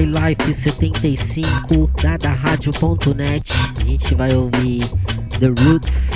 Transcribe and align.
High 0.00 0.34
Life 0.34 0.54
75 0.54 1.90
da 2.02 2.16
da 2.16 2.32
rádio.net. 2.32 3.52
A 3.78 3.84
gente 3.84 4.14
vai 4.14 4.34
ouvir 4.34 4.78
The 5.40 5.48
Roots, 5.62 6.08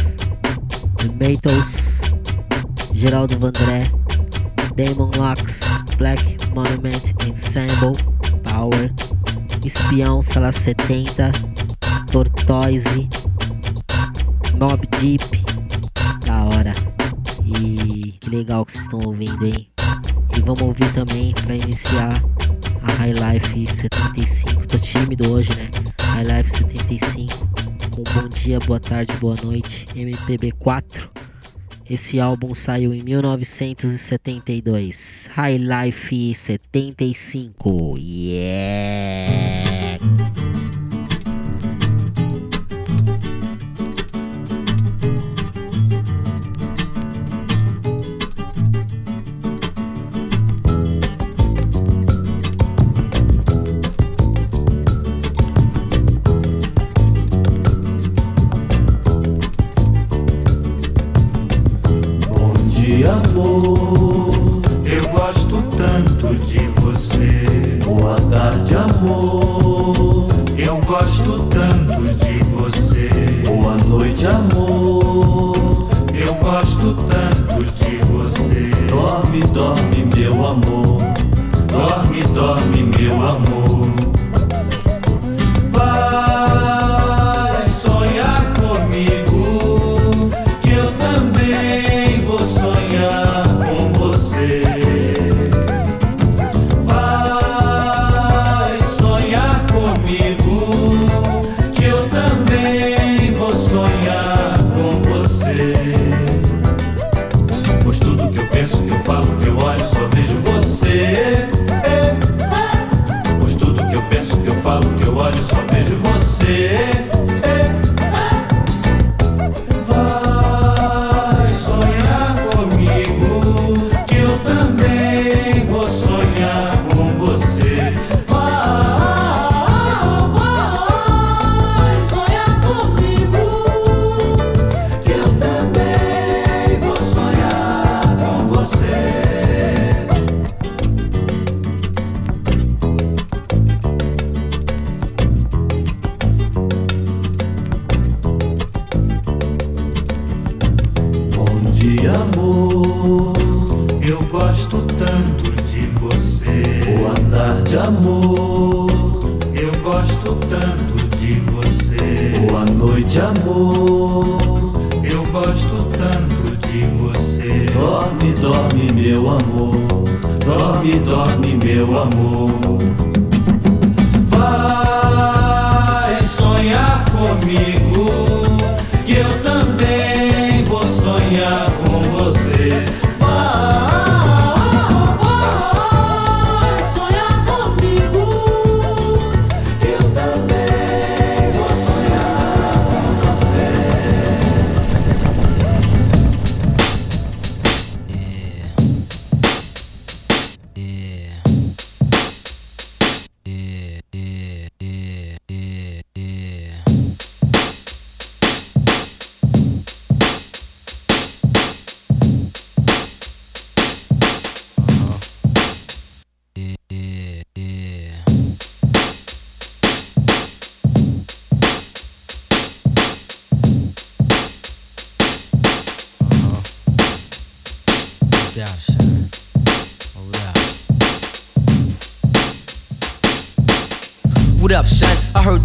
The 0.96 1.26
Metals, 1.26 1.82
Geraldo 2.94 3.38
Vandré, 3.38 3.80
Damon 4.74 5.10
Locks, 5.18 5.60
Black 5.98 6.24
Monument 6.54 7.02
Ensemble, 7.28 7.92
Power, 8.50 8.90
Espião 9.66 10.22
Sala 10.22 10.50
70, 10.50 11.30
Tortoise, 12.10 13.08
Mob 14.58 14.88
Deep, 14.98 15.44
da 16.24 16.44
hora. 16.44 16.72
E 17.44 18.12
que 18.12 18.30
legal 18.30 18.64
que 18.64 18.72
vocês 18.72 18.84
estão 18.84 19.00
ouvindo, 19.00 19.44
hein? 19.44 19.68
E 20.34 20.40
vamos 20.40 20.62
ouvir 20.62 20.90
também 20.94 21.34
para 21.34 21.52
iniciar 21.54 22.33
a 22.86 22.92
High 22.92 23.12
Life 23.12 23.66
75. 23.66 24.66
Tô 24.66 24.78
tímido 24.78 25.32
hoje, 25.32 25.48
né? 25.56 25.70
High 26.14 26.36
Life 26.36 26.50
75. 26.56 27.48
Com 27.96 28.02
bom 28.02 28.28
dia, 28.28 28.58
boa 28.60 28.80
tarde, 28.80 29.12
boa 29.16 29.34
noite. 29.42 29.84
MPB 29.96 30.52
4. 30.52 31.10
Esse 31.88 32.20
álbum 32.20 32.54
saiu 32.54 32.92
em 32.94 33.02
1972. 33.02 35.28
High 35.34 35.58
Life 35.58 36.34
75. 36.34 37.94
Yeah! 37.98 39.98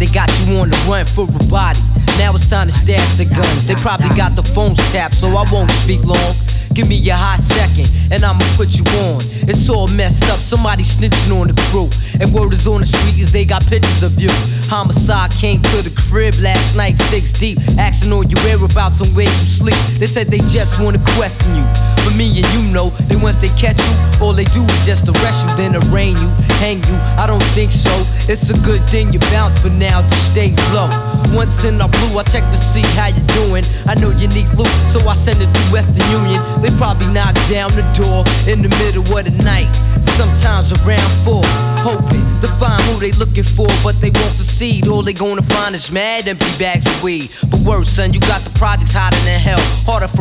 They 0.00 0.06
got 0.06 0.32
you 0.48 0.56
on 0.56 0.70
the 0.70 0.80
run 0.88 1.04
for 1.04 1.28
a 1.28 1.44
body. 1.52 1.78
Now 2.16 2.32
it's 2.32 2.48
time 2.48 2.68
to 2.68 2.72
stash 2.72 3.20
the 3.20 3.26
guns 3.26 3.66
They 3.66 3.74
probably 3.74 4.08
got 4.16 4.34
the 4.34 4.42
phones 4.42 4.80
tapped, 4.90 5.14
so 5.14 5.28
I 5.36 5.44
won't 5.52 5.70
speak 5.72 6.02
long. 6.08 6.32
Give 6.72 6.88
me 6.88 6.96
a 7.10 7.16
hot 7.16 7.40
second, 7.40 7.90
and 8.08 8.24
I'ma 8.24 8.40
put 8.56 8.78
you 8.78 8.84
on. 9.10 9.20
It's 9.44 9.68
all 9.68 9.88
messed 9.88 10.24
up, 10.32 10.40
somebody 10.40 10.84
snitching 10.84 11.36
on 11.36 11.48
the 11.48 11.58
crew. 11.68 11.90
And 12.16 12.32
word 12.32 12.54
is 12.54 12.66
on 12.66 12.80
the 12.80 12.86
street 12.86 13.20
is 13.20 13.30
they 13.30 13.44
got 13.44 13.60
pictures 13.66 14.02
of 14.02 14.16
you. 14.16 14.30
Homicide 14.72 15.32
came 15.32 15.60
to 15.68 15.82
the 15.82 15.92
crib 16.08 16.32
last 16.40 16.76
night, 16.76 16.96
six 17.12 17.34
deep. 17.34 17.58
Asking 17.76 18.14
on 18.14 18.30
your 18.30 18.40
whereabouts 18.48 19.02
and 19.04 19.10
where 19.12 19.28
you 19.28 19.44
sleep. 19.44 19.76
They 20.00 20.06
said 20.06 20.28
they 20.28 20.40
just 20.48 20.80
wanna 20.80 21.02
question 21.18 21.52
you. 21.60 21.66
But 22.08 22.16
me 22.16 22.40
and 22.40 22.48
you 22.56 22.72
know 22.72 22.88
that 23.10 23.20
once 23.20 23.36
they 23.36 23.52
catch 23.60 23.76
you, 23.76 24.24
all 24.24 24.32
they 24.32 24.48
do 24.48 24.64
is 24.64 24.86
just 24.86 25.04
arrest 25.12 25.44
you, 25.44 25.52
then 25.60 25.76
arraign 25.76 26.16
you, 26.16 26.30
hang 26.60 26.84
you. 26.84 26.96
I 27.16 27.26
don't 27.26 27.42
think 27.56 27.72
so. 27.72 27.90
It's 28.28 28.50
a 28.52 28.58
good 28.60 28.84
thing 28.84 29.12
you 29.12 29.20
bounce 29.32 29.58
for 29.58 29.70
now 29.70 30.04
to 30.04 30.16
stay 30.16 30.52
low. 30.76 30.92
Once 31.32 31.64
in 31.64 31.80
a 31.80 31.88
blue, 31.88 32.20
I 32.20 32.22
check 32.24 32.44
to 32.44 32.60
see 32.60 32.84
how 33.00 33.08
you 33.08 33.24
doing. 33.40 33.64
I 33.88 33.94
know 33.96 34.10
you 34.20 34.28
need 34.28 34.48
loot, 34.58 34.70
so 34.92 35.00
I 35.08 35.14
send 35.14 35.40
it 35.40 35.48
to 35.48 35.62
Western 35.72 36.04
Union. 36.12 36.38
They 36.60 36.70
probably 36.76 37.08
knock 37.12 37.34
down 37.48 37.72
the 37.72 37.84
door 37.94 38.24
in 38.50 38.60
the 38.60 38.70
middle 38.82 39.02
of 39.02 39.24
the 39.24 39.34
night. 39.42 39.72
Sometimes 40.20 40.72
around 40.84 41.10
four, 41.24 41.44
hoping 41.80 42.24
to 42.42 42.48
find 42.60 42.80
who 42.90 43.00
they 43.00 43.12
looking 43.16 43.44
for, 43.46 43.68
but 43.82 43.96
they 44.00 44.10
won't 44.10 44.34
succeed. 44.34 44.88
All 44.88 45.02
they 45.02 45.14
gonna 45.14 45.42
find 45.42 45.74
is 45.74 45.90
mad 45.92 46.26
empty 46.28 46.52
bags 46.58 46.86
of 46.86 47.02
weed. 47.02 47.30
But 47.48 47.60
worse, 47.60 47.88
son, 47.88 48.12
you 48.12 48.20
got 48.20 48.42
the 48.42 48.52
projects 48.58 48.92
hotter 48.92 49.22
than 49.24 49.29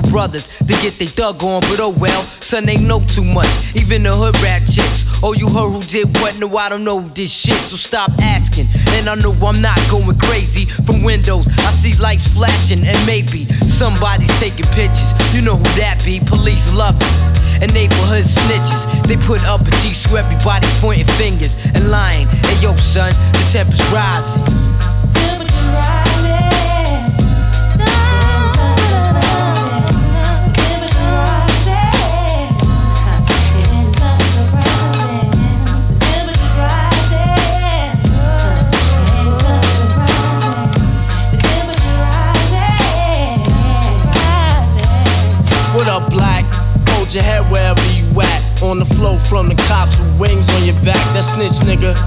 brothers 0.10 0.48
to 0.60 0.74
get 0.82 0.98
they 1.00 1.06
dug 1.06 1.44
on, 1.44 1.62
but 1.62 1.80
oh 1.80 1.96
well, 1.98 2.22
son, 2.42 2.66
they 2.66 2.78
know 2.78 3.00
too 3.08 3.24
much. 3.24 3.50
Even 3.76 4.04
the 4.04 4.12
hood 4.12 4.36
rat 4.42 4.62
chicks. 4.68 5.06
Oh, 5.24 5.34
you 5.34 5.48
heard 5.48 5.72
who 5.72 5.82
did 5.82 6.08
what? 6.20 6.40
No, 6.40 6.50
I 6.58 6.70
don't 6.70 6.84
know 6.84 7.02
this 7.14 7.32
shit, 7.32 7.56
so 7.56 7.76
stop 7.76 8.12
asking. 8.22 8.68
And 8.98 9.10
I 9.10 9.16
know 9.16 9.34
I'm 9.46 9.62
not 9.62 9.80
going 9.90 10.18
crazy. 10.18 10.66
From 10.66 11.04
windows, 11.04 11.48
I 11.66 11.72
see 11.72 11.96
lights 12.02 12.28
flashing, 12.28 12.86
and 12.86 12.98
maybe 13.06 13.46
somebody's 13.68 14.34
taking 14.40 14.66
pictures. 14.76 15.14
You 15.34 15.42
know 15.42 15.56
who 15.56 15.68
that 15.80 16.02
be? 16.06 16.20
Police 16.20 16.74
lovers 16.74 17.30
and 17.62 17.74
neighborhood 17.74 18.26
snitches. 18.26 18.88
They 19.08 19.18
put 19.28 19.46
up 19.46 19.62
a 19.62 19.72
G 19.82 19.94
so 19.94 20.16
everybody's 20.16 20.74
pointing 20.80 21.08
fingers 21.20 21.58
and 21.76 21.90
lying. 21.90 22.28
Hey 22.28 22.62
yo, 22.62 22.76
son, 22.76 23.12
the 23.34 23.44
temperature's 23.52 23.92
rising. 23.92 24.99
Your 47.10 47.24
head 47.24 47.42
wherever 47.50 47.82
you 47.98 48.06
at. 48.22 48.62
On 48.62 48.78
the 48.78 48.86
flow 48.86 49.18
from 49.18 49.50
the 49.50 49.56
cops 49.66 49.98
with 49.98 50.20
wings 50.20 50.46
on 50.54 50.62
your 50.62 50.78
back. 50.86 51.02
That 51.18 51.26
snitch 51.26 51.58
nigga. 51.66 51.98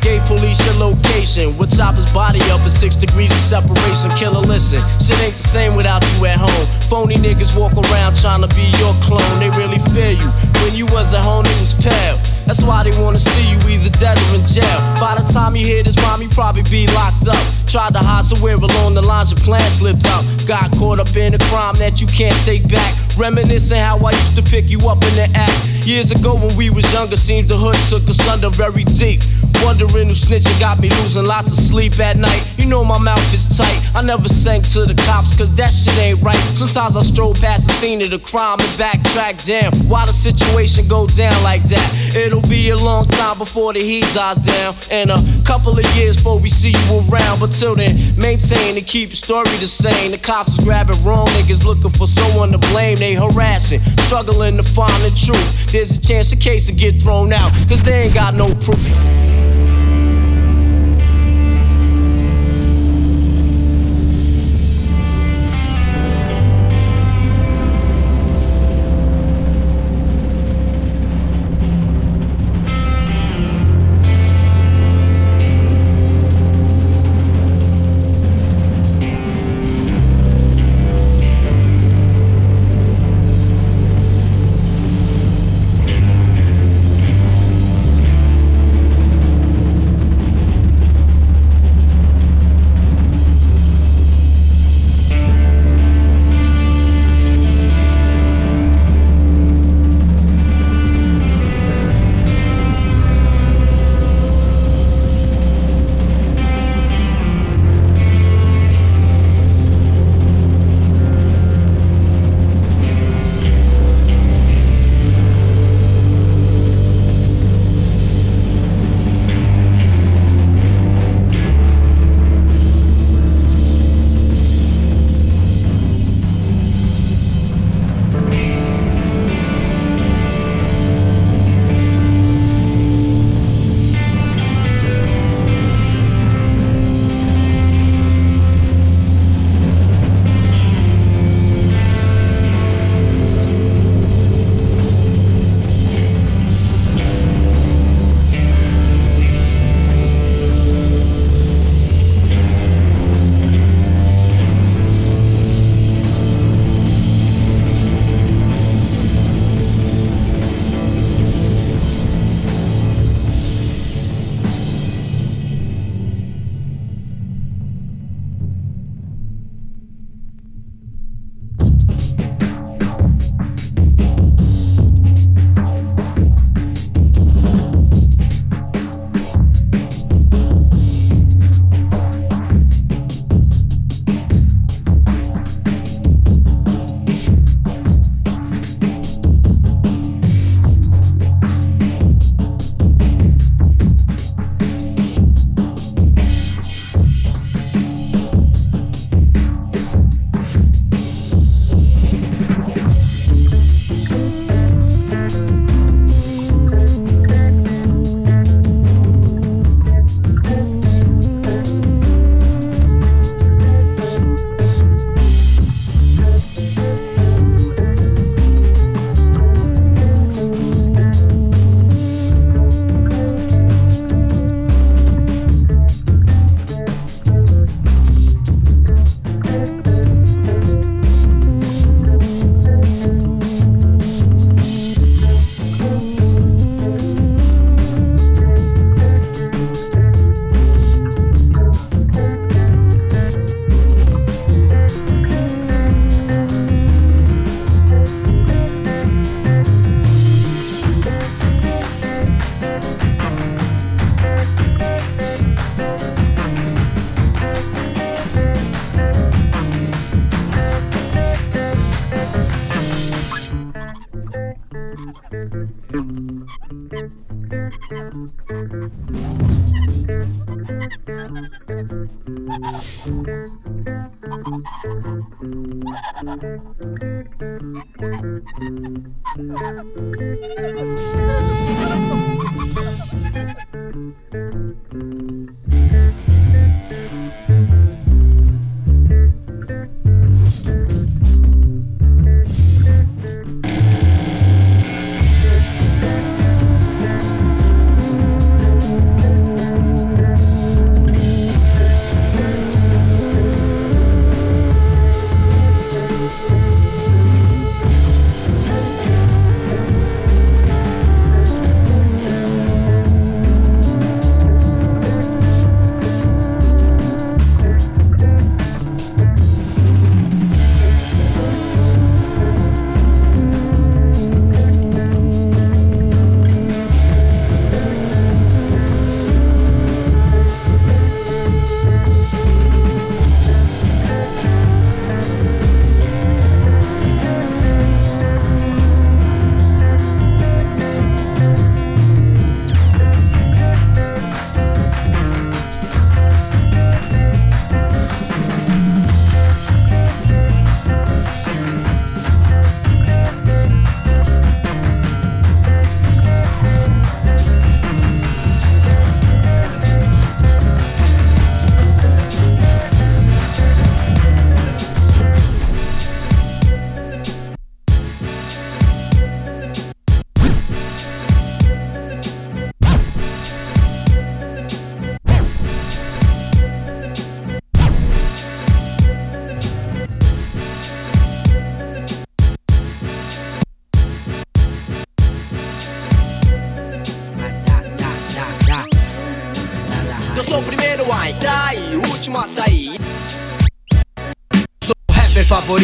Gave 0.00 0.24
police 0.24 0.56
your 0.64 0.88
location. 0.88 1.52
With 1.60 1.76
chopper's 1.76 2.08
body 2.16 2.40
up 2.48 2.64
at 2.64 2.72
six 2.72 2.96
degrees 2.96 3.28
of 3.28 3.36
separation. 3.44 4.08
Killer, 4.16 4.40
listen. 4.40 4.80
Shit 5.04 5.20
ain't 5.20 5.36
the 5.36 5.44
same 5.44 5.76
without 5.76 6.00
you 6.16 6.24
at 6.32 6.40
home. 6.40 6.64
Phony 6.88 7.16
niggas 7.20 7.60
walk 7.60 7.76
around 7.76 8.16
trying 8.16 8.40
to 8.40 8.48
be 8.56 8.64
your 8.80 8.96
clone. 9.04 9.20
They 9.36 9.52
really 9.60 9.76
fear 9.92 10.16
you. 10.16 10.28
When 10.64 10.72
you 10.72 10.86
was 10.96 11.12
at 11.12 11.20
home, 11.20 11.44
it 11.44 11.58
was 11.60 11.76
pale. 11.76 12.16
That's 12.48 12.64
why 12.64 12.88
they 12.88 12.94
wanna 12.96 13.20
see 13.20 13.44
you 13.52 13.60
either 13.68 13.92
dead 14.00 14.16
or 14.16 14.40
in 14.40 14.46
jail. 14.48 14.78
By 14.96 15.20
the 15.20 15.28
time 15.28 15.56
you 15.56 15.66
hear 15.66 15.82
this 15.82 16.00
rhyme, 16.08 16.22
you 16.22 16.32
probably 16.32 16.64
be 16.72 16.88
locked 16.96 17.28
up. 17.28 17.44
Tried 17.68 17.92
to 17.92 18.00
hide 18.00 18.24
somewhere 18.24 18.56
along 18.56 18.94
the 18.94 19.04
lines, 19.04 19.28
your 19.28 19.40
plan 19.44 19.60
slipped 19.68 20.06
out. 20.06 20.24
Got 20.48 20.72
caught 20.80 21.00
up 21.00 21.12
in 21.16 21.34
a 21.34 21.38
crime 21.52 21.76
that 21.76 22.00
you 22.00 22.06
can't 22.06 22.36
take 22.48 22.64
back. 22.64 22.96
Reminiscing 23.18 23.78
how 23.78 23.98
I 23.98 24.12
used 24.12 24.36
to 24.36 24.42
pick 24.42 24.70
you 24.70 24.78
up 24.88 25.02
in 25.02 25.14
the 25.18 25.28
act. 25.34 25.84
Years 25.84 26.12
ago 26.12 26.36
when 26.36 26.54
we 26.56 26.70
was 26.70 26.86
younger, 26.92 27.16
seems 27.16 27.48
the 27.48 27.56
hood 27.56 27.74
took 27.90 28.08
us 28.08 28.20
under 28.28 28.48
very 28.48 28.84
deep. 28.84 29.20
Wondering 29.64 30.06
who 30.06 30.14
snitching 30.14 30.54
got 30.60 30.78
me 30.78 30.88
losing 31.02 31.24
lots 31.24 31.50
of 31.50 31.58
sleep 31.58 31.98
at 31.98 32.16
night. 32.16 32.46
You 32.58 32.66
know 32.66 32.84
my 32.84 32.98
mouth 32.98 33.34
is 33.34 33.48
tight. 33.58 33.82
I 33.96 34.02
never 34.02 34.28
sang 34.28 34.62
to 34.62 34.86
the 34.86 34.94
cops, 35.02 35.36
cause 35.36 35.52
that 35.56 35.72
shit 35.74 35.98
ain't 35.98 36.22
right. 36.22 36.38
Sometimes 36.54 36.96
I 36.96 37.02
stroll 37.02 37.34
past 37.34 37.66
the 37.66 37.72
scene 37.72 38.00
of 38.02 38.10
the 38.10 38.20
crime 38.20 38.60
and 38.60 38.70
backtrack. 38.78 39.44
Damn, 39.44 39.74
why 39.88 40.06
the 40.06 40.12
situation 40.12 40.86
go 40.86 41.08
down 41.08 41.34
like 41.42 41.64
that? 41.74 42.14
It'll 42.14 42.46
be 42.46 42.70
a 42.70 42.76
long 42.76 43.08
time 43.08 43.38
before 43.38 43.72
the 43.72 43.80
heat 43.80 44.06
dies 44.14 44.38
down. 44.38 44.74
And 44.92 45.10
a 45.10 45.18
couple 45.44 45.76
of 45.76 45.86
years 45.96 46.16
before 46.16 46.38
we 46.38 46.50
see 46.50 46.70
you 46.70 47.02
around. 47.10 47.40
But 47.40 47.50
till 47.50 47.74
then, 47.74 47.96
maintain 48.14 48.76
and 48.76 48.86
keep 48.86 49.10
your 49.10 49.18
story 49.18 49.50
the 49.58 49.66
same. 49.66 50.12
The 50.12 50.18
cops 50.18 50.58
is 50.58 50.64
grabbing 50.64 51.02
wrong 51.02 51.26
niggas 51.34 51.64
looking 51.64 51.90
for 51.90 52.06
someone 52.06 52.52
to 52.52 52.58
blame. 52.70 52.96
They 52.96 53.07
harassing, 53.14 53.80
struggling 54.06 54.56
to 54.56 54.62
find 54.62 55.02
the 55.02 55.10
truth. 55.10 55.72
There's 55.72 55.96
a 55.96 56.00
chance 56.00 56.30
the 56.30 56.36
case 56.36 56.70
will 56.70 56.78
get 56.78 57.00
thrown 57.00 57.32
out, 57.32 57.52
cause 57.68 57.84
they 57.84 58.04
ain't 58.04 58.14
got 58.14 58.34
no 58.34 58.54
proof. 58.54 59.37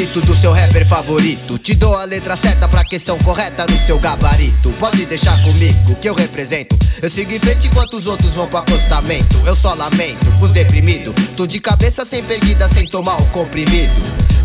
Favorito 0.05 0.21
do 0.21 0.35
seu 0.35 0.53
rapper 0.53 0.87
favorito. 0.87 1.59
Te 1.59 1.75
dou 1.75 1.97
a 1.97 2.05
letra 2.05 2.37
certa 2.37 2.69
pra 2.69 2.85
questão 2.85 3.19
correta 3.19 3.67
no 3.67 3.87
seu 3.87 3.99
gabarito. 3.99 4.71
Pode 4.79 5.07
deixar 5.07 5.41
comigo 5.43 5.95
que 5.97 6.09
eu 6.09 6.15
represento. 6.15 6.77
Eu 7.01 7.11
sigo 7.11 7.33
em 7.33 7.39
frente 7.39 7.69
enquanto 7.69 7.95
os 7.95 8.07
outros 8.07 8.35
vão 8.35 8.47
pro 8.47 8.59
acostamento. 8.59 9.41
Eu 9.47 9.57
só 9.57 9.73
lamento 9.73 10.27
os 10.43 10.51
deprimidos. 10.51 11.15
Tô 11.37 11.47
de 11.47 11.59
cabeça 11.59 12.05
sem 12.05 12.23
perdida, 12.23 12.69
sem 12.69 12.87
tomar 12.87 13.17
o 13.17 13.27
comprimido. 13.27 13.95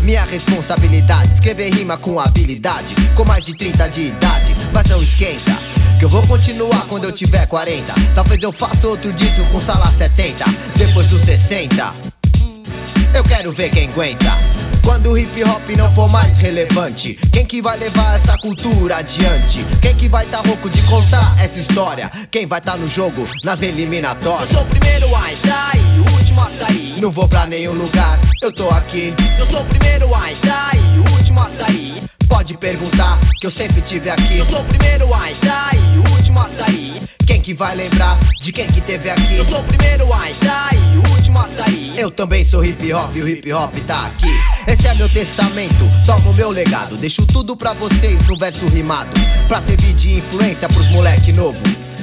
Minha 0.02 0.24
responsabilidade, 0.24 1.34
escrever 1.34 1.74
rima 1.74 1.98
com 1.98 2.18
habilidade. 2.18 2.94
Com 3.14 3.24
mais 3.24 3.44
de 3.44 3.54
30 3.56 3.88
de 3.88 4.06
idade, 4.06 4.52
mas 4.72 4.88
não 4.88 5.02
esquenta. 5.02 5.58
Que 5.98 6.06
eu 6.06 6.08
vou 6.08 6.26
continuar 6.26 6.86
quando 6.86 7.04
eu 7.04 7.12
tiver 7.12 7.46
40. 7.46 7.92
Talvez 8.14 8.42
eu 8.42 8.52
faça 8.52 8.86
outro 8.88 9.12
disco 9.12 9.44
com 9.52 9.60
sala 9.60 9.86
70. 9.86 10.44
Depois 10.76 11.06
dos 11.08 11.20
60. 11.22 11.94
Eu 13.12 13.24
quero 13.24 13.52
ver 13.52 13.70
quem 13.70 13.88
aguenta. 13.88 14.69
Quando 14.84 15.10
o 15.10 15.18
hip 15.18 15.42
hop 15.44 15.68
não 15.76 15.92
for 15.94 16.10
mais 16.10 16.38
relevante, 16.38 17.14
quem 17.32 17.44
que 17.44 17.62
vai 17.62 17.76
levar 17.76 18.16
essa 18.16 18.36
cultura 18.38 18.96
adiante? 18.96 19.64
Quem 19.80 19.94
que 19.94 20.08
vai 20.08 20.26
tá 20.26 20.38
rouco 20.38 20.68
de 20.68 20.80
contar 20.82 21.36
essa 21.42 21.58
história? 21.58 22.10
Quem 22.30 22.46
vai 22.46 22.60
tá 22.60 22.76
no 22.76 22.88
jogo, 22.88 23.28
nas 23.44 23.62
eliminatórias? 23.62 24.50
Eu 24.50 24.56
sou 24.56 24.62
o 24.62 24.66
primeiro 24.66 25.06
a 25.16 25.32
entrar 25.32 25.72
e 25.76 26.00
o 26.00 26.16
último 26.16 26.40
a 26.40 26.50
sair. 26.50 27.00
Não 27.00 27.10
vou 27.10 27.28
pra 27.28 27.46
nenhum 27.46 27.72
lugar, 27.72 28.20
eu 28.42 28.52
tô 28.52 28.68
aqui. 28.70 29.14
Eu 29.38 29.46
sou 29.46 29.62
o 29.62 29.64
primeiro 29.64 30.10
a 30.16 30.30
entrar 30.30 30.70
e 30.76 30.98
o 30.98 31.16
último 31.16 31.40
a 31.40 31.50
sair. 31.50 32.02
Pode 32.28 32.56
perguntar, 32.56 33.18
que 33.40 33.46
eu 33.46 33.50
sempre 33.50 33.80
tive 33.82 34.08
aqui. 34.08 34.38
Eu 34.38 34.46
sou 34.46 34.60
o 34.60 34.64
primeiro 34.64 35.08
a 35.14 35.30
entrar 35.30 35.69
que 37.50 37.54
vai 37.54 37.74
lembrar 37.74 38.16
de 38.40 38.52
quem 38.52 38.66
que 38.68 38.80
teve 38.80 39.10
aqui? 39.10 39.36
Eu 39.36 39.44
sou 39.44 39.58
o 39.58 39.64
primeiro 39.64 40.08
a 40.14 40.30
entrar 40.30 40.70
e 40.72 40.98
o 40.98 41.10
último 41.16 41.36
a 41.40 41.48
sair. 41.48 41.98
Eu 41.98 42.08
também 42.08 42.44
sou 42.44 42.64
hip 42.64 42.92
hop 42.92 43.16
e 43.16 43.22
o 43.22 43.28
hip 43.28 43.52
hop 43.52 43.74
tá 43.88 44.06
aqui. 44.06 44.30
Esse 44.68 44.86
é 44.86 44.94
meu 44.94 45.08
testamento, 45.08 45.84
tomo 46.06 46.32
meu 46.34 46.50
legado. 46.50 46.96
Deixo 46.96 47.26
tudo 47.26 47.56
pra 47.56 47.72
vocês 47.72 48.24
no 48.28 48.36
verso 48.36 48.66
rimado. 48.66 49.10
Pra 49.48 49.60
servir 49.62 49.94
de 49.94 50.18
influência 50.18 50.68
pros 50.68 50.88
moleque 50.90 51.32
novo. 51.32 51.58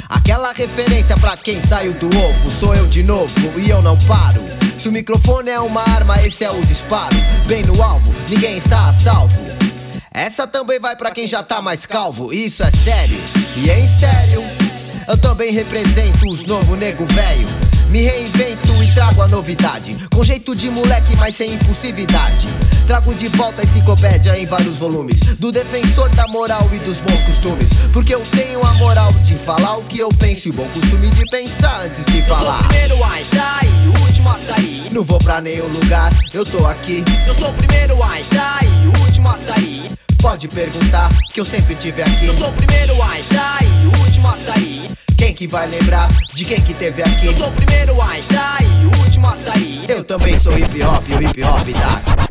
Aquela 0.10 0.52
referência 0.52 1.16
pra 1.16 1.38
quem 1.38 1.62
saiu 1.66 1.94
do 1.94 2.08
ovo. 2.08 2.52
Sou 2.60 2.76
eu 2.76 2.86
de 2.86 3.04
novo 3.04 3.58
e 3.58 3.70
eu 3.70 3.82
não 3.82 3.98
paro. 4.00 4.44
Se 4.78 4.90
o 4.90 4.92
microfone 4.92 5.50
é 5.50 5.60
uma 5.62 5.82
arma, 5.82 6.22
esse 6.24 6.44
é 6.44 6.52
o 6.52 6.62
disparo. 6.66 7.16
Bem 7.46 7.64
no 7.64 7.82
alvo, 7.82 8.14
ninguém 8.28 8.58
está 8.58 8.90
a 8.90 8.94
salvo. 8.94 9.40
Essa 10.12 10.46
também 10.46 10.78
vai 10.78 10.98
pra 10.98 11.12
quem 11.12 11.26
já 11.26 11.42
tá 11.42 11.62
mais 11.62 11.86
calvo, 11.86 12.34
isso 12.34 12.64
é 12.64 12.72
sério 12.72 13.18
e 13.56 13.70
é 13.70 13.80
em 13.80 13.86
estéreo. 13.86 14.67
Eu 15.08 15.18
também 15.18 15.54
represento 15.54 16.30
os 16.30 16.44
novo 16.44 16.76
nego 16.76 17.06
velho. 17.06 17.48
Me 17.90 18.02
reinvento 18.02 18.84
e 18.84 18.94
trago 18.94 19.22
a 19.22 19.28
novidade. 19.30 19.96
Com 20.14 20.22
jeito 20.22 20.54
de 20.54 20.70
moleque, 20.70 21.16
mas 21.16 21.34
sem 21.34 21.54
impulsividade. 21.54 22.50
Trago 22.86 23.16
de 23.16 23.30
volta 23.30 23.62
a 23.62 23.64
enciclopédia 23.64 24.38
em 24.38 24.46
vários 24.46 24.78
volumes. 24.78 25.22
Do 25.38 25.50
defensor 25.50 26.10
da 26.10 26.28
moral 26.28 26.70
e 26.74 26.80
dos 26.80 26.98
bons 26.98 27.24
costumes. 27.24 27.70
Porque 27.94 28.14
eu 28.14 28.20
tenho 28.20 28.62
a 28.62 28.74
moral 28.74 29.14
de 29.24 29.36
falar 29.36 29.78
o 29.78 29.84
que 29.84 29.98
eu 30.00 30.10
penso. 30.10 30.50
E 30.50 30.52
o 30.52 30.54
bom 30.56 30.68
costume 30.74 31.10
de 31.10 31.24
pensar 31.30 31.86
antes 31.86 32.04
de 32.08 32.22
falar. 32.24 32.40
Eu 32.40 32.44
sou 32.44 32.60
o 32.60 32.68
primeiro 32.68 33.06
a 33.06 33.22
entrar 33.22 33.62
e 33.64 33.88
o 33.88 34.06
último 34.06 34.30
a 34.30 34.40
sair. 34.40 34.94
Não 34.94 35.06
vou 35.06 35.20
pra 35.20 35.40
nenhum 35.40 35.68
lugar, 35.68 36.12
eu 36.34 36.44
tô 36.44 36.68
aqui. 36.68 37.02
Eu 37.26 37.34
sou 37.34 37.50
o 37.50 37.54
primeiro 37.54 37.98
a 38.04 38.20
entrar 38.20 38.60
e 38.66 38.88
o 38.88 39.06
último 39.06 39.30
a 39.30 39.38
sair. 39.38 39.90
Pode 40.22 40.50
perguntar 40.50 41.10
que 41.34 41.40
eu 41.40 41.46
sempre 41.46 41.76
tive 41.76 42.02
aqui. 42.02 42.26
Eu 42.26 42.34
sou 42.34 42.50
o 42.50 42.54
primeiro 42.54 43.02
a 43.02 43.20
entrar 43.20 43.67
que 45.38 45.46
vai 45.46 45.68
lembrar 45.68 46.08
de 46.34 46.44
quem 46.44 46.60
que 46.60 46.74
teve 46.74 47.04
aqui? 47.04 47.28
Eu 47.28 47.34
sou 47.34 47.50
o 47.50 47.52
primeiro 47.52 47.96
a 48.02 48.18
entrar 48.18 48.58
e 48.64 48.86
o 48.88 49.04
último 49.04 49.28
a 49.28 49.38
sair. 49.38 49.88
Eu 49.88 50.04
também 50.04 50.36
sou 50.36 50.58
hip 50.58 50.82
hop, 50.82 51.08
o 51.10 51.22
hip 51.22 51.44
hop 51.44 51.68
tá. 51.74 52.27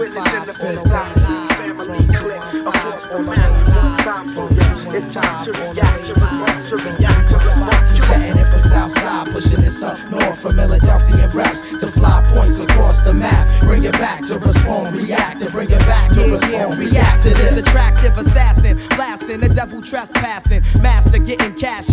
Witnessing 0.00 0.46
the 0.46 0.54
fifth 0.54 0.84
dynasty 0.84 1.54
family 1.60 2.06
click 2.08 2.66
across 2.66 3.08
the 3.08 3.22
map. 3.22 4.00
Time 4.00 4.28
for 4.30 4.48
ya. 4.54 4.96
It's 4.96 5.14
time 5.14 5.44
to 5.44 5.52
react, 5.60 6.06
to 6.06 6.14
to 6.14 6.76
react, 6.76 7.30
to 7.30 7.36
respond. 7.36 7.98
Setting 7.98 8.40
it 8.40 8.46
from 8.46 8.60
pushing 9.32 9.60
this 9.60 9.82
up 9.82 9.98
north 10.10 10.40
from 10.40 10.52
Philadelphia 10.52 11.28
raps 11.34 11.78
to 11.78 11.86
fly 11.86 12.26
points 12.34 12.60
across 12.60 13.02
the 13.02 13.12
map. 13.12 13.60
Bring 13.60 13.84
it 13.84 13.92
back 13.92 14.22
to 14.22 14.38
respond, 14.38 14.94
react, 14.94 15.40
to 15.40 15.50
bring 15.50 15.70
it 15.70 15.78
back 15.80 16.10
to 16.14 16.30
respond, 16.30 16.78
react 16.78 17.22
to 17.22 17.30
this. 17.30 17.58
Attractive 17.58 18.16
assassin, 18.16 18.80
blasting 18.96 19.40
the 19.40 19.48
devil 19.48 19.80
trespassing, 19.80 20.62
master 20.80 21.18
getting 21.18 21.54
cash 21.54 21.89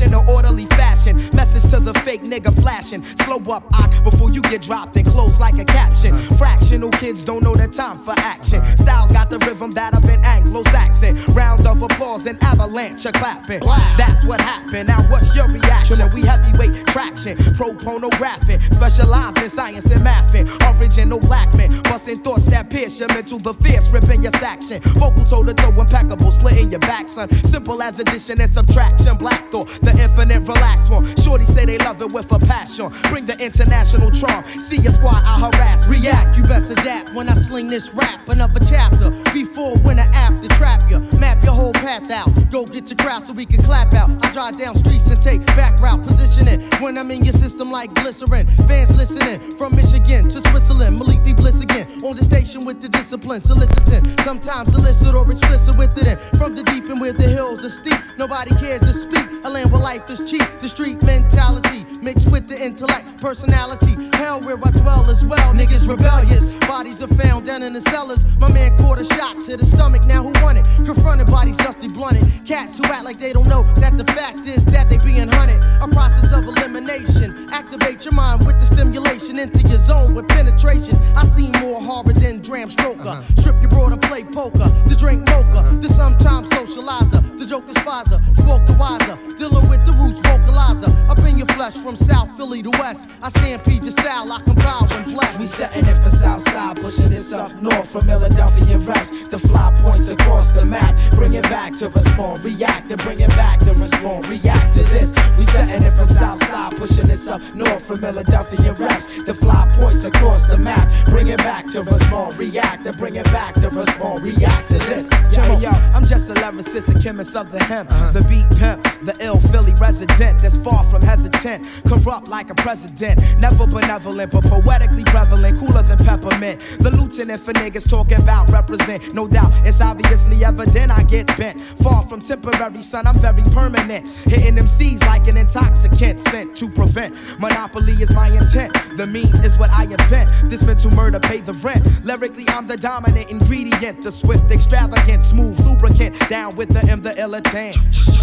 nigga 2.27 2.55
flashing. 2.61 3.03
Slow 3.17 3.37
up, 3.51 3.63
ock, 3.73 3.91
before 4.03 4.31
you 4.31 4.41
get 4.41 4.61
dropped 4.61 4.95
and 4.95 5.05
close 5.05 5.39
like 5.39 5.57
a 5.59 5.65
caption. 5.65 6.15
Fractional 6.37 6.91
kids 6.91 7.25
don't 7.25 7.43
know 7.43 7.53
the 7.53 7.67
time 7.67 7.99
for 7.99 8.13
action. 8.17 8.61
Styles 8.77 9.11
got 9.11 9.29
the 9.29 9.39
rhythm 9.39 9.71
that 9.71 9.93
of 9.93 10.05
an 10.05 10.23
Anglo-Saxon. 10.23 11.15
Round 11.33 11.65
of 11.66 11.66
applause 11.91 12.25
and 12.25 12.41
avalanche 12.43 13.05
of 13.05 13.13
clapping. 13.13 13.59
That's 13.97 14.23
what 14.23 14.41
happened. 14.41 14.87
Now 14.87 14.99
what's 15.09 15.35
your 15.35 15.47
reaction? 15.47 15.97
We 16.13 16.21
heavyweight 16.21 16.85
traction, 16.87 17.37
pro 17.55 17.73
pornographic, 17.73 18.61
specialized 18.71 19.37
in 19.39 19.49
science 19.49 19.85
and 19.85 20.01
mathing. 20.01 20.47
Original 20.79 21.19
black 21.19 21.55
men, 21.55 21.81
busting 21.83 22.17
thoughts 22.17 22.49
that 22.49 22.69
pierce 22.69 22.99
your 22.99 23.09
mental, 23.09 23.39
the 23.39 23.53
fierce, 23.55 23.89
ripping 23.89 24.23
your 24.23 24.31
section. 24.33 24.81
Vocal 24.99 25.23
toe 25.23 25.43
to 25.43 25.53
toe, 25.53 25.69
impeccable, 25.69 26.31
splitting 26.31 26.69
your 26.69 26.79
back, 26.81 27.09
son. 27.09 27.27
Simple 27.43 27.81
as 27.81 27.99
addition 27.99 28.39
and 28.41 28.51
subtraction. 28.51 29.17
Black 29.17 29.51
thought, 29.51 29.67
the 29.81 29.91
infinite 29.99 30.41
relax 30.41 30.89
one. 30.89 31.03
Shorty 31.17 31.45
say 31.45 31.65
they 31.65 31.77
love 31.79 32.01
it 32.01 32.11
with 32.13 32.31
a 32.31 32.39
passion. 32.39 32.91
Bring 33.09 33.25
the 33.25 33.37
international 33.39 34.11
charm. 34.11 34.43
See 34.59 34.77
your 34.77 34.93
squad, 34.93 35.23
I 35.23 35.39
harass. 35.39 35.87
React, 35.87 36.37
you 36.37 36.43
best 36.43 36.71
adapt 36.71 37.13
when 37.15 37.29
I 37.29 37.35
sling 37.35 37.67
this 37.67 37.93
rap. 37.93 38.27
Another 38.29 38.59
chapter, 38.67 39.11
before, 39.33 39.77
when, 39.79 39.99
or 39.99 40.09
after, 40.13 40.47
trap 40.55 40.83
you. 40.89 40.99
Map 41.19 41.43
your 41.43 41.53
whole 41.53 41.73
path 41.79 42.09
out. 42.11 42.29
Go 42.51 42.65
get 42.65 42.89
your 42.89 42.97
crowd 42.97 43.23
so 43.23 43.33
we 43.33 43.45
can 43.45 43.61
clap 43.61 43.93
out. 43.93 44.09
I 44.23 44.31
drive 44.31 44.57
down 44.57 44.75
streets 44.75 45.07
and 45.07 45.21
take 45.21 45.45
back 45.57 45.79
route 45.79 46.05
positioning. 46.05 46.61
When 46.81 46.97
I'm 46.97 47.09
in 47.11 47.23
your 47.23 47.33
system 47.33 47.71
like 47.71 47.93
glycerin. 47.93 48.47
Fans 48.67 48.95
listening 48.95 49.39
from 49.57 49.75
Michigan 49.75 50.29
to 50.29 50.41
Switzerland. 50.49 50.97
Malik 50.97 51.23
B 51.23 51.33
bliss 51.33 51.61
again. 51.61 51.87
On 52.03 52.15
the 52.15 52.23
station 52.23 52.65
with 52.65 52.81
the 52.81 52.89
discipline, 52.89 53.41
soliciting. 53.41 54.05
Sometimes 54.23 54.73
illicit 54.73 55.13
or 55.13 55.29
explicit 55.31 55.77
with 55.77 55.97
it. 55.97 56.07
In. 56.07 56.17
From 56.39 56.55
the 56.55 56.63
deep 56.63 56.85
and 56.89 56.99
where 56.99 57.13
the 57.13 57.27
hills 57.27 57.63
are 57.65 57.69
steep. 57.69 57.99
Nobody 58.17 58.51
cares 58.59 58.81
to 58.81 58.93
speak. 58.93 59.25
A 59.45 59.49
land 59.49 59.71
where 59.71 59.81
life 59.81 60.09
is 60.09 60.29
cheap. 60.29 60.47
The 60.59 60.67
street 60.67 61.03
mentality 61.03 61.85
mixed 62.01 62.31
with 62.31 62.47
the 62.47 62.57
intellect, 62.63 63.21
personality. 63.21 63.95
Hell 64.17 64.41
where 64.41 64.57
I 64.57 64.71
dwell 64.71 65.09
as 65.09 65.25
well. 65.25 65.53
Niggas 65.53 65.87
rebellious. 65.87 66.53
Bodies 66.67 67.01
are 67.01 67.07
found 67.07 67.45
down 67.45 67.63
in 67.63 67.73
the 67.73 67.81
cellars. 67.81 68.25
My 68.37 68.51
man 68.51 68.77
caught 68.77 68.99
a 68.99 69.03
shot 69.03 69.39
to 69.41 69.57
the 69.57 69.65
stomach. 69.65 70.05
Now 70.05 70.23
who 70.23 70.33
won 70.43 70.57
it? 70.57 70.65
Confronted 70.85 71.27
bodies 71.27 71.56
dusty 71.57 71.87
blunted. 71.87 72.23
Cats 72.45 72.77
who 72.77 72.85
act 72.85 73.03
like 73.03 73.19
they 73.19 73.33
don't 73.33 73.47
know 73.47 73.63
that 73.75 73.97
the 73.97 74.05
fact 74.13 74.41
is 74.41 74.63
that 74.65 74.89
they 74.89 74.97
being 74.99 75.27
hunted. 75.27 75.63
A 75.81 75.87
process 75.87 76.31
of 76.31 76.43
elimination. 76.45 77.47
Activate 77.51 78.05
your 78.05 78.13
mind 78.13 78.45
with 78.45 78.59
the 78.59 78.65
stimulation 78.65 79.39
into 79.39 79.61
your 79.67 79.79
zone 79.79 80.15
with 80.15 80.27
penetration. 80.27 80.95
I 81.15 81.27
see 81.29 81.51
more 81.59 81.81
horror 81.81 82.13
than 82.13 82.39
Bram 82.41 82.69
Stoker. 82.69 83.01
Uh-huh. 83.01 83.21
Strip 83.41 83.61
your 83.61 83.69
broad 83.69 83.93
and 83.93 84.01
play 84.01 84.23
poker. 84.23 84.69
The 84.87 84.95
drink 84.95 85.27
mocha. 85.27 85.63
The 85.81 85.89
sometimes 85.89 86.49
socializer. 86.49 87.21
The 87.37 87.45
joke 87.45 87.67
despiser. 87.67 88.19
Woke 88.45 88.65
the 88.65 88.75
wiser. 88.79 89.17
Dealing 89.37 89.67
with 89.69 89.85
the 89.85 89.93
roots 89.99 90.21
vocalizer. 90.21 90.91
Up 91.09 91.19
in 91.19 91.37
your 91.37 91.47
flesh 91.47 91.75
from 91.75 91.95
South 91.95 92.29
Philly 92.37 92.63
to 92.63 92.69
West. 92.79 93.11
I 93.21 93.29
stampede 93.29 93.83
your 93.83 93.91
style. 93.91 94.31
I 94.31 94.41
compile 94.41 94.87
and 94.93 95.05
bless. 95.05 95.37
We 95.39 95.45
setting 95.45 95.85
it 95.85 96.03
for 96.03 96.09
Southside, 96.09 96.77
pushing 96.81 97.07
this 97.07 97.31
up 97.33 97.53
north 97.61 97.89
from 97.89 98.01
Philadelphia 98.01 98.77
raps. 98.79 99.29
The 99.29 99.39
fly 99.39 99.73
points 99.83 100.09
across 100.09 100.53
the 100.53 100.65
map. 100.65 100.95
Bring 101.11 101.33
it 101.33 101.46
back 101.49 101.73
to 101.73 101.89
respond, 101.89 102.43
react, 102.43 102.91
and 102.91 103.01
bring 103.03 103.19
it 103.19 103.29
back 103.29 103.59
to 103.59 103.73
respond, 103.73 104.27
react 104.27 104.73
to 104.73 104.83
this. 104.83 105.13
We 105.37 105.43
setting 105.43 105.85
it 105.85 105.91
for 105.91 106.05
Southside, 106.05 106.75
pushing 106.77 107.07
this 107.07 107.27
up 107.27 107.41
north 107.55 107.85
from 107.85 107.97
Philadelphia 107.97 108.73
raps. 108.73 109.05
The 109.23 109.33
fly 109.33 109.71
points 109.79 110.05
across 110.05 110.47
the 110.47 110.57
map. 110.57 110.91
Bring 111.07 111.27
it 111.27 111.37
back 111.37 111.67
to 111.67 111.83
respond, 111.83 112.37
react, 112.37 112.85
and 112.85 112.97
bring 112.97 113.15
it 113.15 113.25
back 113.25 113.53
to 113.55 113.69
respond, 113.69 114.21
react 114.21 114.67
to 114.69 114.77
this. 114.79 115.09
Yo, 115.35 115.59
yo, 115.59 115.69
I'm 115.69 116.03
just 116.03 116.29
a 116.29 116.33
lyricist, 116.33 116.93
a 116.93 117.03
chemist 117.03 117.35
of 117.35 117.51
the 117.51 117.63
hemp. 117.63 117.91
Uh-huh. 117.91 118.11
The 118.11 118.21
beat 118.27 118.49
pimp, 118.57 118.83
the 119.05 119.15
ill 119.21 119.39
Philly 119.39 119.73
resident 119.79 120.41
that's 120.41 120.57
far 120.57 120.83
from 120.85 121.01
hesitant. 121.01 121.69
Corrupt 121.87 122.27
like 122.29 122.49
a 122.49 122.55
president. 122.55 123.21
Never 123.39 123.67
benevolent, 123.67 124.31
but 124.31 124.43
poetically 124.43 125.03
prevalent. 125.03 125.59
Cooler 125.59 125.83
than 125.83 125.97
peppermint. 125.97 126.61
The 126.79 126.95
lieutenant 126.95 127.41
for 127.41 127.53
niggas 127.53 127.89
talking 127.89 128.19
about 128.19 128.49
represent. 128.51 129.13
No 129.13 129.27
doubt, 129.27 129.51
it's 129.65 129.81
obviously 129.81 130.43
evident 130.43 130.91
I 130.91 131.03
get 131.03 131.27
bent. 131.37 131.61
Far 131.83 132.05
from 132.07 132.19
temporary, 132.19 132.81
son, 132.81 133.07
I'm 133.07 133.17
very 133.19 133.43
permanent. 133.53 134.09
Hitting 134.25 134.55
them 134.55 134.67
seeds 134.67 135.01
like 135.03 135.27
an 135.27 135.37
intoxicant 135.37 136.19
sent 136.19 136.57
to 136.57 136.69
prevent. 136.69 137.39
Monopoly 137.39 137.93
is 138.01 138.13
my 138.13 138.27
intent. 138.29 138.73
The 138.97 139.05
means 139.05 139.39
is 139.41 139.57
what 139.57 139.71
I 139.71 139.83
invent. 139.83 140.31
This 140.49 140.63
mental 140.63 140.91
murder 140.91 141.19
pay 141.19 141.39
the 141.39 141.53
rent. 141.63 141.87
Lyrically, 142.03 142.45
I'm 142.49 142.67
the 142.67 142.77
dominant 142.77 143.29
ingredient. 143.29 144.01
The 144.01 144.11
swift, 144.11 144.51
extravagant, 144.51 145.23
smooth 145.23 145.59
lubricant. 145.61 146.19
Down 146.29 146.55
with 146.55 146.69
the 146.69 146.85
M, 146.91 147.01
the 147.01 147.11
illitant. 147.11 147.75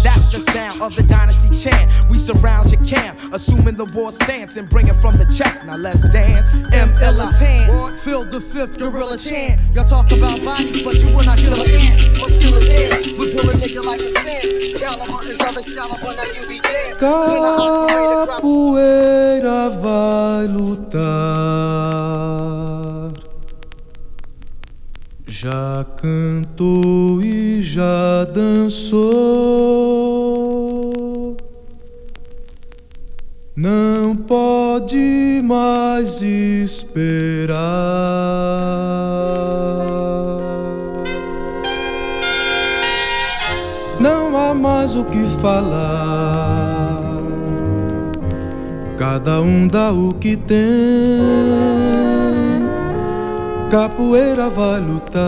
That's 0.03 0.31
the 0.31 0.39
sound 0.51 0.81
of 0.81 0.95
the 0.95 1.03
dynasty 1.03 1.49
chant. 1.57 1.91
We 2.09 2.17
surround 2.17 2.71
your 2.71 2.83
camp, 2.83 3.17
assuming 3.33 3.75
the 3.75 3.85
war 3.95 4.11
stance 4.11 4.57
and 4.57 4.69
bring 4.69 4.87
it 4.87 4.95
from 4.95 5.13
the 5.13 5.25
chest. 5.25 5.65
Now 5.65 5.75
let's 5.75 6.07
dance. 6.11 6.53
M 6.73 6.93
Illitant, 7.01 7.97
feel 7.99 8.23
the 8.25 8.41
fifth 8.41 8.77
gorilla 8.77 9.17
chant. 9.17 9.59
Y'all 9.73 9.85
talk 9.85 10.11
about 10.11 10.43
bodies, 10.43 10.83
but 10.83 10.95
you 10.95 11.07
will 11.07 11.23
not 11.23 11.37
kill 11.37 11.53
an 11.53 11.69
ant. 11.69 12.19
My 12.19 12.27
skill 12.27 12.53
is 12.53 12.67
here, 12.67 13.04
a 17.01 18.25
Capoeira 18.25 19.69
vai 19.69 20.47
lutar. 20.47 21.05
Já 25.27 25.85
cantou 26.01 27.21
e 27.21 27.61
já 27.61 28.23
dançou. 28.33 29.05
Não 33.55 34.15
pode 34.15 35.41
mais 35.43 36.21
esperar. 36.21 37.55
Mais 44.55 44.95
o 44.95 45.03
que 45.03 45.21
falar. 45.41 47.01
Cada 48.97 49.41
um 49.41 49.67
dá 49.67 49.91
o 49.91 50.13
que 50.13 50.35
tem. 50.35 50.59
Capoeira 53.69 54.49
vai 54.49 54.79
lutar. 54.79 55.25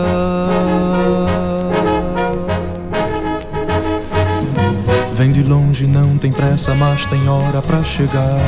Vem 5.14 5.32
de 5.32 5.42
longe, 5.42 5.86
não 5.86 6.16
tem 6.16 6.32
pressa, 6.32 6.74
mas 6.74 7.04
tem 7.06 7.28
hora 7.28 7.60
pra 7.60 7.82
chegar. 7.82 8.38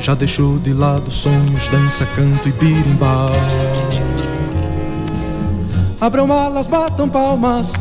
Já 0.00 0.14
deixou 0.14 0.58
de 0.58 0.72
lado 0.72 1.10
sonhos, 1.10 1.68
dança, 1.68 2.06
canto 2.16 2.48
e 2.48 2.52
birimbau. 2.52 3.30
Abram 6.00 6.26
malas, 6.26 6.66
batam 6.66 7.08
palmas, 7.08 7.72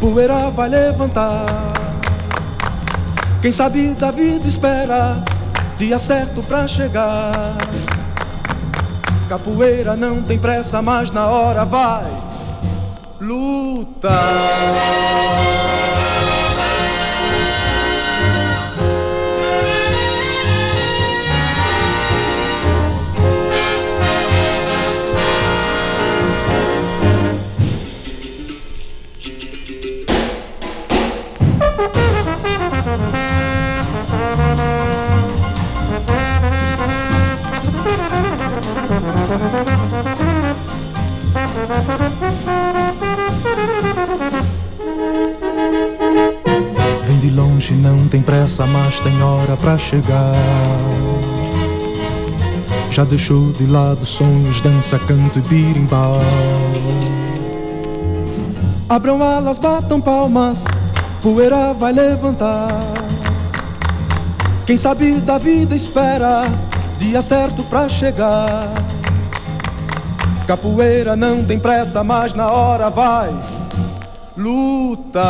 poeira 0.00 0.50
vai 0.50 0.68
levantar. 0.68 1.46
Quem 3.40 3.52
sabe 3.52 3.94
da 3.94 4.10
vida 4.10 4.48
espera 4.48 5.16
dia 5.78 5.98
certo 5.98 6.42
pra 6.42 6.66
chegar. 6.66 7.56
Capoeira 9.28 9.96
não 9.96 10.22
tem 10.22 10.38
pressa, 10.38 10.80
mas 10.80 11.10
na 11.10 11.26
hora 11.26 11.64
vai 11.64 12.04
lutar. 13.20 14.14
Vem 47.06 47.18
de 47.18 47.30
longe, 47.30 47.74
não 47.74 48.06
tem 48.06 48.22
pressa, 48.22 48.64
mas 48.66 49.00
tem 49.00 49.20
hora 49.20 49.56
para 49.56 49.76
chegar. 49.76 50.32
Já 52.92 53.02
deixou 53.04 53.50
de 53.50 53.66
lado 53.66 54.06
sonhos, 54.06 54.60
dança, 54.60 54.96
canto 55.00 55.40
e 55.40 55.42
birimbau. 55.42 56.20
Abram 58.88 59.20
alas, 59.20 59.58
batam 59.58 60.00
palmas, 60.00 60.58
poeira 61.20 61.72
vai 61.74 61.92
levantar. 61.92 62.68
Quem 64.64 64.76
sabe 64.76 65.20
da 65.20 65.36
vida 65.36 65.74
espera, 65.74 66.44
dia 66.98 67.20
certo 67.20 67.64
pra 67.64 67.88
chegar. 67.88 68.85
Capoeira 70.46 71.16
não 71.16 71.44
tem 71.44 71.58
pressa, 71.58 72.04
mas 72.04 72.32
na 72.32 72.52
hora 72.52 72.88
vai 72.88 73.34
lutar. 74.36 75.24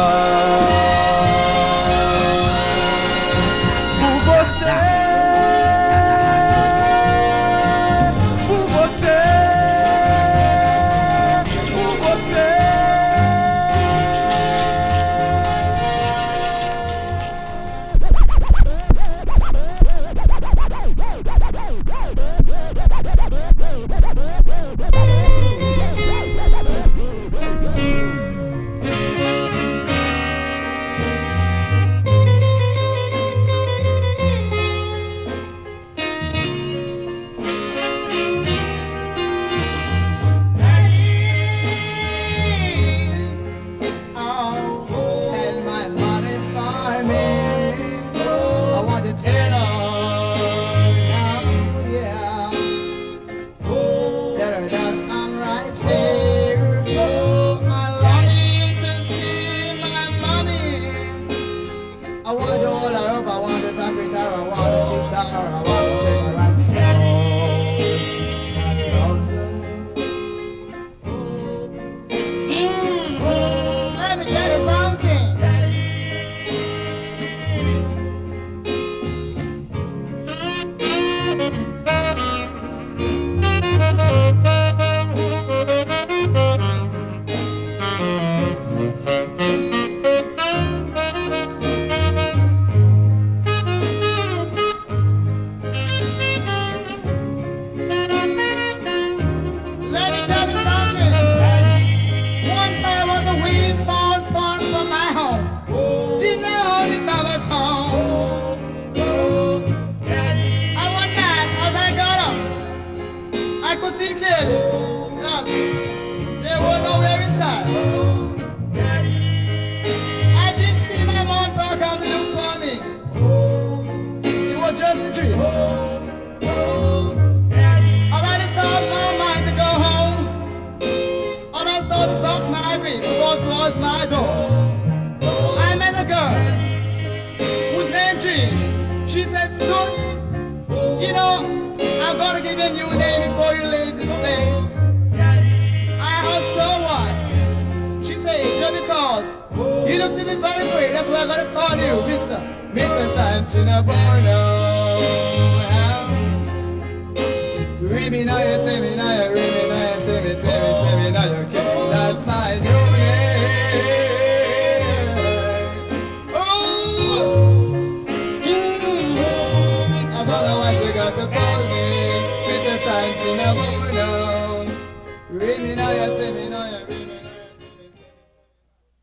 Ring 157.80 158.10
me 158.12 158.24
now, 158.24 158.38
you 158.38 158.58
say 158.58 158.80
me 158.80 158.96
now, 158.96 159.12
you 159.24 159.32
ring 159.32 159.34
me 159.34 159.45